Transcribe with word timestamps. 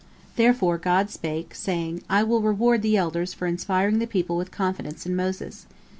Therefore 0.35 0.79
God 0.79 1.11
spake, 1.11 1.53
saying: 1.53 2.01
"I 2.09 2.23
will 2.23 2.41
reward 2.41 2.81
the 2.81 2.97
elders 2.97 3.35
for 3.35 3.45
inspiring 3.45 3.99
the 3.99 4.07
people 4.07 4.35
with 4.35 4.49
confidence 4.49 5.05
in 5.05 5.15
Moses. 5.15 5.67